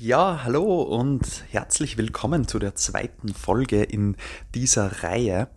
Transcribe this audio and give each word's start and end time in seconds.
Ja, 0.00 0.42
hallo 0.44 0.82
und 0.82 1.42
herzlich 1.50 1.98
willkommen 1.98 2.46
zu 2.46 2.60
der 2.60 2.76
zweiten 2.76 3.34
Folge 3.34 3.82
in 3.82 4.16
dieser 4.54 5.02
Reihe. 5.02 5.48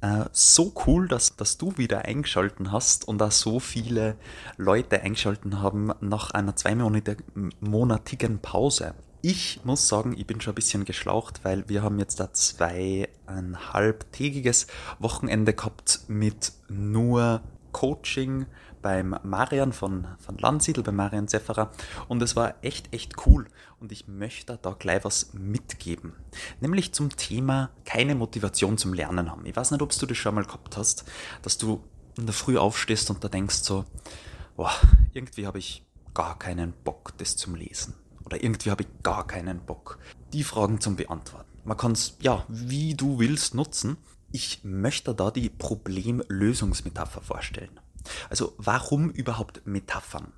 Äh, 0.00 0.24
so 0.32 0.72
cool, 0.86 1.08
dass, 1.08 1.36
dass 1.36 1.58
du 1.58 1.76
wieder 1.76 2.06
eingeschalten 2.06 2.72
hast 2.72 3.06
und 3.06 3.18
da 3.18 3.30
so 3.30 3.60
viele 3.60 4.16
Leute 4.56 5.02
eingeschalten 5.02 5.60
haben 5.60 5.92
nach 6.00 6.30
einer 6.30 6.56
zweimonatigen 6.56 8.38
Pause. 8.38 8.94
Ich 9.20 9.60
muss 9.64 9.88
sagen, 9.88 10.14
ich 10.16 10.26
bin 10.26 10.40
schon 10.40 10.52
ein 10.52 10.54
bisschen 10.54 10.86
geschlaucht, 10.86 11.44
weil 11.44 11.68
wir 11.68 11.82
haben 11.82 11.98
jetzt 11.98 12.18
da 12.18 12.32
zweieinhalbtägiges 12.32 14.68
Wochenende 15.00 15.52
gehabt 15.52 16.00
mit 16.08 16.52
nur 16.70 17.42
Coaching 17.72 18.46
beim 18.82 19.16
Marian 19.22 19.72
von, 19.72 20.08
von 20.18 20.36
Landsiedel, 20.38 20.82
bei 20.82 20.92
Marian 20.92 21.28
Zefferer. 21.28 21.70
Und 22.08 22.20
es 22.22 22.36
war 22.36 22.56
echt, 22.62 22.92
echt 22.92 23.26
cool. 23.26 23.46
Und 23.80 23.92
ich 23.92 24.08
möchte 24.08 24.58
da 24.60 24.72
gleich 24.72 25.04
was 25.04 25.32
mitgeben. 25.32 26.12
Nämlich 26.60 26.92
zum 26.92 27.16
Thema 27.16 27.70
keine 27.84 28.14
Motivation 28.14 28.76
zum 28.76 28.92
Lernen 28.92 29.30
haben. 29.30 29.46
Ich 29.46 29.56
weiß 29.56 29.70
nicht, 29.70 29.82
ob 29.82 29.96
du 29.96 30.06
das 30.06 30.16
schon 30.16 30.34
mal 30.34 30.44
gehabt 30.44 30.76
hast, 30.76 31.04
dass 31.42 31.56
du 31.56 31.82
in 32.18 32.26
der 32.26 32.34
Früh 32.34 32.58
aufstehst 32.58 33.10
und 33.10 33.24
da 33.24 33.28
denkst 33.28 33.56
so, 33.56 33.84
boah, 34.56 34.72
irgendwie 35.12 35.46
habe 35.46 35.58
ich 35.58 35.84
gar 36.14 36.38
keinen 36.38 36.72
Bock, 36.84 37.12
das 37.18 37.36
zum 37.36 37.54
Lesen. 37.54 37.94
Oder 38.24 38.42
irgendwie 38.42 38.70
habe 38.70 38.82
ich 38.82 38.88
gar 39.02 39.26
keinen 39.26 39.60
Bock, 39.60 39.98
die 40.32 40.44
Fragen 40.44 40.80
zum 40.80 40.96
Beantworten. 40.96 41.48
Man 41.64 41.76
kann 41.76 41.92
es, 41.92 42.16
ja, 42.20 42.44
wie 42.48 42.94
du 42.94 43.18
willst, 43.18 43.54
nutzen. 43.54 43.96
Ich 44.32 44.60
möchte 44.64 45.14
da 45.14 45.30
die 45.30 45.48
Problemlösungsmetapher 45.48 47.20
vorstellen. 47.20 47.78
Also 48.30 48.54
warum 48.58 49.10
überhaupt 49.10 49.66
Metaphern? 49.66 50.32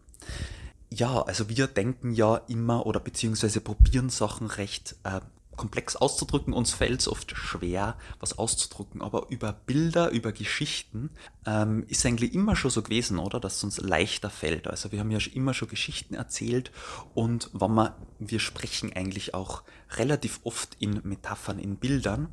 Ja, 0.90 1.22
also 1.22 1.48
wir 1.48 1.66
denken 1.66 2.12
ja 2.12 2.36
immer 2.48 2.86
oder 2.86 3.00
beziehungsweise 3.00 3.60
probieren 3.60 4.10
Sachen 4.10 4.46
recht 4.46 4.96
äh, 5.02 5.20
komplex 5.56 5.96
auszudrücken. 5.96 6.52
Uns 6.52 6.72
fällt 6.72 7.00
es 7.00 7.08
oft 7.08 7.36
schwer, 7.36 7.96
was 8.20 8.38
auszudrücken. 8.38 9.02
Aber 9.02 9.26
über 9.30 9.52
Bilder, 9.52 10.10
über 10.10 10.32
Geschichten 10.32 11.10
ähm, 11.46 11.84
ist 11.88 12.04
eigentlich 12.06 12.34
immer 12.34 12.56
schon 12.56 12.70
so 12.70 12.82
gewesen, 12.82 13.18
oder? 13.18 13.40
Dass 13.40 13.56
es 13.56 13.64
uns 13.64 13.80
leichter 13.80 14.30
fällt. 14.30 14.66
Also 14.66 14.92
wir 14.92 15.00
haben 15.00 15.10
ja 15.10 15.18
immer 15.32 15.54
schon 15.54 15.68
Geschichten 15.68 16.14
erzählt 16.14 16.70
und 17.14 17.50
wenn 17.52 17.72
man, 17.72 17.92
wir 18.18 18.40
sprechen 18.40 18.92
eigentlich 18.92 19.34
auch 19.34 19.62
relativ 19.96 20.40
oft 20.44 20.76
in 20.78 21.00
Metaphern, 21.04 21.58
in 21.58 21.76
Bildern. 21.76 22.28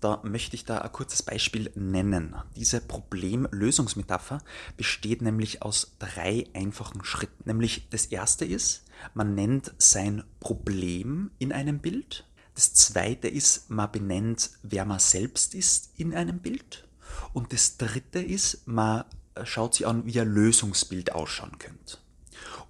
Da 0.00 0.20
möchte 0.24 0.56
ich 0.56 0.64
da 0.66 0.78
ein 0.78 0.92
kurzes 0.92 1.22
Beispiel 1.22 1.72
nennen. 1.74 2.36
Diese 2.54 2.80
Problemlösungsmetapher 2.80 4.42
besteht 4.76 5.22
nämlich 5.22 5.62
aus 5.62 5.96
drei 5.98 6.46
einfachen 6.54 7.02
Schritten. 7.02 7.44
Nämlich 7.46 7.88
das 7.90 8.06
erste 8.06 8.44
ist, 8.44 8.84
man 9.14 9.34
nennt 9.34 9.72
sein 9.78 10.22
Problem 10.38 11.30
in 11.38 11.50
einem 11.52 11.78
Bild. 11.78 12.24
Das 12.56 12.72
zweite 12.72 13.28
ist, 13.28 13.70
man 13.70 13.92
benennt, 13.92 14.50
wer 14.62 14.86
man 14.86 14.98
selbst 14.98 15.54
ist 15.54 15.90
in 15.98 16.14
einem 16.14 16.38
Bild. 16.38 16.88
Und 17.34 17.52
das 17.52 17.76
dritte 17.76 18.18
ist, 18.18 18.66
man 18.66 19.04
schaut 19.44 19.74
sich 19.74 19.86
an, 19.86 20.06
wie 20.06 20.18
ein 20.18 20.28
Lösungsbild 20.28 21.12
ausschauen 21.12 21.58
könnte. 21.58 21.98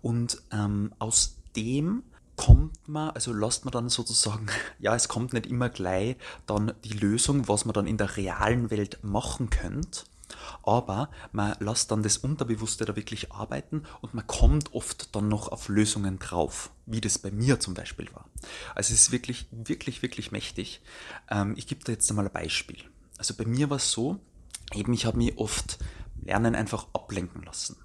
Und 0.02 0.42
ähm, 0.50 0.92
aus 0.98 1.36
dem 1.54 2.02
kommt 2.34 2.88
man, 2.88 3.10
also 3.10 3.32
lasst 3.32 3.64
man 3.64 3.70
dann 3.70 3.88
sozusagen, 3.88 4.48
ja, 4.80 4.96
es 4.96 5.06
kommt 5.06 5.32
nicht 5.32 5.46
immer 5.46 5.68
gleich 5.68 6.16
dann 6.46 6.72
die 6.82 6.92
Lösung, 6.92 7.46
was 7.46 7.64
man 7.64 7.72
dann 7.72 7.86
in 7.86 7.96
der 7.96 8.16
realen 8.16 8.70
Welt 8.70 8.98
machen 9.02 9.50
könnte, 9.50 10.00
aber 10.62 11.10
man 11.32 11.56
lässt 11.60 11.90
dann 11.90 12.02
das 12.02 12.18
Unterbewusste 12.18 12.84
da 12.84 12.96
wirklich 12.96 13.32
arbeiten 13.32 13.84
und 14.00 14.14
man 14.14 14.26
kommt 14.26 14.72
oft 14.74 15.14
dann 15.14 15.28
noch 15.28 15.48
auf 15.48 15.68
Lösungen 15.68 16.18
drauf, 16.18 16.70
wie 16.86 17.00
das 17.00 17.18
bei 17.18 17.30
mir 17.30 17.60
zum 17.60 17.74
Beispiel 17.74 18.12
war. 18.12 18.28
Also 18.74 18.92
es 18.94 19.00
ist 19.00 19.12
wirklich, 19.12 19.46
wirklich, 19.50 20.02
wirklich 20.02 20.32
mächtig. 20.32 20.82
Ähm, 21.30 21.54
ich 21.56 21.66
gebe 21.66 21.84
da 21.84 21.92
jetzt 21.92 22.08
einmal 22.10 22.26
ein 22.26 22.32
Beispiel. 22.32 22.78
Also 23.18 23.34
bei 23.34 23.44
mir 23.44 23.70
war 23.70 23.78
es 23.78 23.90
so, 23.90 24.18
eben 24.74 24.92
ich 24.92 25.06
habe 25.06 25.18
mich 25.18 25.38
oft 25.38 25.78
Lernen 26.22 26.54
einfach 26.54 26.88
ablenken 26.92 27.42
lassen. 27.42 27.76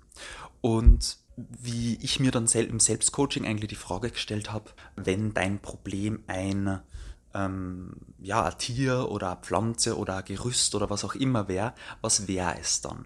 Und 0.62 1.18
wie 1.38 1.98
ich 2.02 2.20
mir 2.20 2.32
dann 2.32 2.48
im 2.48 2.80
Selbstcoaching 2.80 3.46
eigentlich 3.46 3.70
die 3.70 3.76
Frage 3.76 4.12
gestellt 4.12 4.52
habe, 4.52 4.72
wenn 4.96 5.34
dein 5.34 5.60
Problem 5.60 6.24
ein, 6.28 6.82
ähm, 7.34 7.94
ja, 8.20 8.46
ein 8.46 8.58
Tier 8.58 9.10
oder 9.10 9.32
eine 9.32 9.42
Pflanze 9.42 9.98
oder 9.98 10.18
ein 10.18 10.26
Gerüst 10.26 10.76
oder 10.76 10.90
was 10.90 11.04
auch 11.04 11.16
immer 11.16 11.48
wäre, 11.48 11.74
was 12.02 12.28
wäre 12.28 12.58
es 12.60 12.82
dann? 12.82 13.06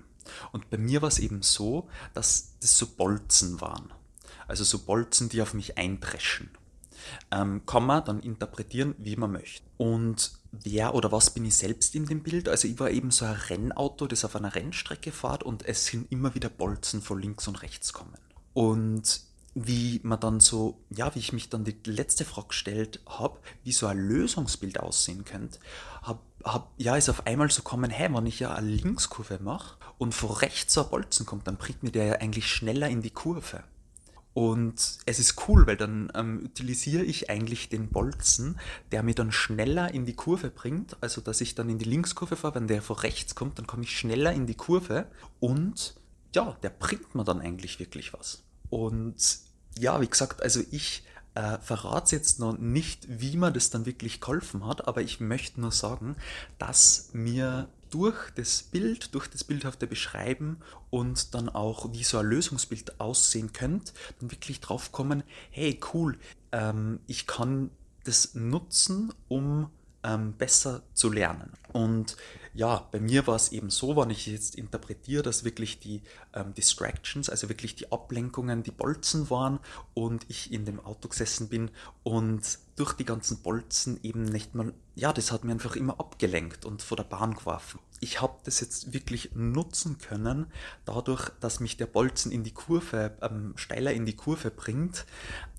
Und 0.52 0.70
bei 0.70 0.78
mir 0.78 1.02
war 1.02 1.10
es 1.10 1.20
eben 1.20 1.42
so, 1.42 1.88
dass 2.14 2.56
das 2.60 2.78
so 2.78 2.88
Bolzen 2.88 3.62
waren. 3.62 3.94
Also 4.48 4.64
so 4.64 4.80
Bolzen, 4.80 5.30
die 5.30 5.42
auf 5.42 5.54
mich 5.54 5.78
eindreschen. 5.78 6.50
Ähm, 7.32 7.66
kann 7.66 7.86
man 7.86 8.04
dann 8.04 8.20
interpretieren, 8.20 8.96
wie 8.98 9.16
man 9.16 9.32
möchte. 9.32 9.66
Und 9.78 10.32
wer 10.52 10.96
oder 10.96 11.12
was 11.12 11.30
bin 11.30 11.46
ich 11.46 11.56
selbst 11.56 11.94
in 11.96 12.06
dem 12.06 12.24
Bild? 12.24 12.50
Also 12.50 12.68
ich 12.68 12.80
war 12.80 12.90
eben 12.90 13.12
so 13.12 13.26
ein 13.26 13.36
Rennauto, 13.36 14.08
das 14.08 14.26
auf 14.26 14.36
einer 14.36 14.56
Rennstrecke 14.56 15.12
fährt 15.12 15.44
und 15.44 15.64
es 15.68 15.86
sind 15.86 16.12
immer 16.12 16.34
wieder 16.34 16.50
Bolzen 16.50 17.02
von 17.02 17.20
links 17.20 17.48
und 17.48 17.62
rechts 17.62 17.94
kommen. 17.94 18.18
Und 18.54 19.22
wie 19.56 20.02
man 20.04 20.20
dann 20.20 20.42
so, 20.42 20.78
ja, 20.90 21.16
wie 21.16 21.20
ich 21.20 21.32
mich 21.32 21.50
dann 21.50 21.64
die 21.64 21.78
letzte 21.86 22.26
Frage 22.26 22.50
gestellt 22.50 23.00
habe, 23.08 23.40
wie 23.64 23.72
so 23.72 23.88
ein 23.88 23.98
Lösungsbild 23.98 24.82
aussehen 24.82 25.24
könnte, 25.24 25.60
hab, 26.02 26.22
hab, 26.44 26.74
ja, 26.78 26.98
ist 26.98 27.10
auf 27.10 27.26
einmal 27.26 27.50
so 27.50 27.64
kommen, 27.64 27.90
hey, 27.90 28.14
wenn 28.14 28.26
ich 28.26 28.42
ja 28.42 28.54
eine 28.54 28.68
Linkskurve 28.68 29.40
mache 29.42 29.78
und 29.98 30.14
von 30.14 30.32
rechts 30.32 30.78
ein 30.78 30.90
Bolzen 30.90 31.26
kommt, 31.26 31.48
dann 31.48 31.56
bringt 31.56 31.84
mir 31.84 31.92
der 31.92 32.06
ja 32.06 32.14
eigentlich 32.16 32.48
schneller 32.48 32.90
in 32.90 33.02
die 33.02 33.12
Kurve. 33.12 33.64
Und 34.34 34.98
es 35.06 35.20
ist 35.20 35.48
cool, 35.48 35.66
weil 35.66 35.78
dann 35.78 36.12
ähm, 36.14 36.42
utilisiere 36.44 37.06
ich 37.06 37.30
eigentlich 37.30 37.70
den 37.70 37.88
Bolzen, 37.88 38.60
der 38.92 39.02
mir 39.02 39.16
dann 39.16 39.32
schneller 39.32 39.94
in 39.94 40.06
die 40.06 40.14
Kurve 40.16 40.50
bringt. 40.50 40.98
Also, 41.00 41.22
dass 41.22 41.40
ich 41.40 41.56
dann 41.56 41.70
in 41.70 41.78
die 41.78 41.86
Linkskurve 41.86 42.36
fahre, 42.36 42.56
wenn 42.56 42.68
der 42.68 42.82
von 42.82 42.98
rechts 42.98 43.36
kommt, 43.36 43.58
dann 43.58 43.66
komme 43.66 43.84
ich 43.84 43.98
schneller 43.98 44.34
in 44.34 44.46
die 44.46 44.56
Kurve 44.56 45.08
und 45.40 45.96
ja, 46.36 46.58
der 46.62 46.70
bringt 46.70 47.16
mir 47.16 47.24
dann 47.24 47.40
eigentlich 47.40 47.80
wirklich 47.80 48.12
was. 48.12 48.44
Und 48.70 49.45
ja, 49.78 50.00
wie 50.02 50.08
gesagt, 50.08 50.42
also 50.42 50.62
ich 50.72 51.04
äh, 51.36 51.58
verrate 51.60 52.16
jetzt 52.16 52.40
noch 52.40 52.58
nicht, 52.58 53.08
wie 53.10 53.38
mir 53.38 53.52
das 53.52 53.70
dann 53.70 53.86
wirklich 53.86 54.22
geholfen 54.22 54.66
hat, 54.66 54.88
aber 54.88 55.02
ich 55.02 55.20
möchte 55.20 55.62
nur 55.62 55.72
sagen, 55.72 56.16
dass 56.58 57.10
mir 57.14 57.68
durch 57.90 58.32
das 58.32 58.64
Bild, 58.64 59.14
durch 59.14 59.28
das 59.28 59.44
bildhafte 59.44 59.88
Beschreiben 59.88 60.58
und 60.90 61.34
dann 61.34 61.50
auch, 61.50 61.94
wie 61.94 62.04
so 62.04 62.18
ein 62.18 62.26
Lösungsbild 62.26 63.00
aussehen 63.00 63.54
könnte, 63.54 63.94
dann 64.20 64.32
wirklich 64.32 64.60
drauf 64.60 64.92
kommen, 64.92 65.24
hey 65.52 65.80
cool, 65.94 66.18
ähm, 66.52 67.00
ich 67.08 67.28
kann 67.28 67.70
das 68.04 68.36
nutzen, 68.36 69.14
um 69.28 69.70
ähm, 70.04 70.34
besser 70.34 70.84
zu 70.94 71.10
lernen. 71.10 71.52
Und 71.74 72.18
ja, 72.56 72.88
bei 72.92 73.02
mir 73.02 73.28
war 73.28 73.36
es 73.36 73.52
eben 73.52 73.70
so, 73.70 73.98
wenn 73.98 74.10
ich 74.10 74.28
jetzt 74.28 74.56
interpretiere, 74.56 75.22
dass 75.22 75.44
wirklich 75.44 75.80
die 75.80 76.02
ähm, 76.34 76.54
Distractions, 76.54 77.30
also 77.30 77.50
wirklich 77.50 77.76
die 77.76 77.92
Ablenkungen, 77.92 78.64
die 78.64 78.72
Bolzen 78.72 79.30
waren 79.30 79.60
und 79.94 80.26
ich 80.30 80.54
in 80.54 80.64
dem 80.64 80.80
Auto 80.80 81.10
gesessen 81.10 81.50
bin 81.50 81.70
und 82.04 82.42
durch 82.78 82.94
die 82.94 83.04
ganzen 83.04 83.42
Bolzen 83.42 84.00
eben 84.04 84.24
nicht 84.24 84.56
mal, 84.56 84.74
ja, 84.96 85.12
das 85.12 85.34
hat 85.34 85.44
mir 85.44 85.52
einfach 85.52 85.76
immer 85.76 86.00
abgelenkt 86.00 86.64
und 86.64 86.82
vor 86.82 86.96
der 86.96 87.04
Bahn 87.04 87.34
geworfen. 87.34 87.80
Ich 88.00 88.22
habe 88.22 88.38
das 88.46 88.62
jetzt 88.62 88.94
wirklich 88.94 89.32
nutzen 89.36 89.98
können, 89.98 90.48
dadurch, 90.86 91.30
dass 91.42 91.60
mich 91.60 91.76
der 91.76 91.88
Bolzen 91.88 92.32
in 92.32 92.44
die 92.44 92.54
Kurve, 92.54 93.18
ähm, 93.22 93.54
steiler 93.58 93.92
in 93.92 94.06
die 94.06 94.16
Kurve 94.16 94.50
bringt, 94.50 95.06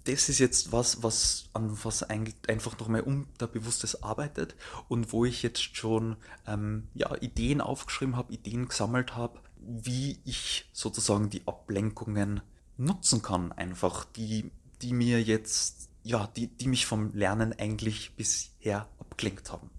das 0.07 0.29
ist 0.29 0.39
jetzt 0.39 0.73
was, 0.73 1.03
was 1.03 1.49
an 1.53 1.77
was 1.83 2.05
einfach 2.05 2.79
noch 2.79 2.89
mal 2.89 3.01
unterbewusstes 3.01 4.03
arbeitet 4.03 4.55
und 4.89 5.13
wo 5.13 5.25
ich 5.25 5.43
jetzt 5.43 5.77
schon 5.77 6.17
ähm, 6.47 6.86
ja, 6.95 7.15
Ideen 7.21 7.61
aufgeschrieben 7.61 8.17
habe, 8.17 8.33
Ideen 8.33 8.69
gesammelt 8.69 9.17
habe, 9.17 9.41
wie 9.59 10.19
ich 10.25 10.69
sozusagen 10.73 11.31
die 11.31 11.47
Ablenkungen 11.47 12.41
nutzen 12.77 13.23
kann, 13.23 13.53
einfach 13.53 14.05
die, 14.05 14.51
die 14.83 14.93
mir 14.93 15.23
jetzt, 15.23 15.89
ja, 16.03 16.29
die, 16.37 16.49
die 16.49 16.69
mich 16.69 16.87
vom 16.87 17.13
Lernen 17.15 17.55
eigentlich 17.59 18.15
bisher 18.17 18.89
abgelenkt 18.99 19.51
haben. 19.53 19.71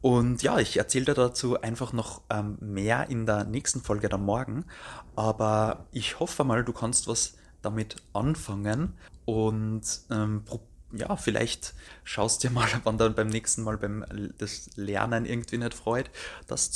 Und 0.00 0.42
ja, 0.42 0.58
ich 0.58 0.76
erzähle 0.76 1.06
dir 1.06 1.14
dazu 1.14 1.60
einfach 1.60 1.92
noch 1.92 2.22
ähm, 2.28 2.58
mehr 2.60 3.08
in 3.08 3.24
der 3.24 3.44
nächsten 3.44 3.80
Folge 3.80 4.08
dann 4.08 4.24
morgen. 4.24 4.64
Aber 5.14 5.86
ich 5.92 6.18
hoffe 6.18 6.42
mal, 6.42 6.64
du 6.64 6.72
kannst 6.72 7.06
was 7.06 7.34
damit 7.62 7.96
anfangen 8.12 8.94
und 9.24 9.82
ähm, 10.10 10.42
ja, 10.92 11.16
vielleicht 11.16 11.74
schaust 12.04 12.42
dir 12.42 12.50
mal, 12.50 12.68
wann 12.84 12.98
dann 12.98 13.14
beim 13.14 13.28
nächsten 13.28 13.62
Mal 13.62 13.78
beim 13.78 14.04
das 14.38 14.70
Lernen 14.76 15.26
irgendwie 15.26 15.58
nicht 15.58 15.74
freut, 15.74 16.10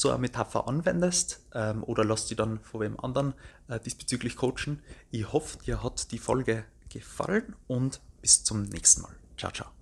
du 0.03 0.11
eine 0.11 0.19
Metapher 0.19 0.69
anwendest 0.69 1.41
ähm, 1.55 1.83
oder 1.85 2.05
lass 2.05 2.27
die 2.27 2.37
dann 2.37 2.61
von 2.61 2.81
wem 2.81 3.01
anderen 3.01 3.35
äh, 3.69 3.79
diesbezüglich 3.81 4.37
coachen. 4.37 4.83
Ich 5.11 5.33
hoffe, 5.33 5.59
dir 5.59 5.83
hat 5.83 6.11
die 6.13 6.19
Folge 6.19 6.65
gefallen 6.89 7.55
und 7.67 8.01
bis 8.23 8.45
zum 8.45 8.63
nächsten 8.63 9.03
Mal. 9.03 9.15
Ciao, 9.37 9.53
ciao. 9.53 9.76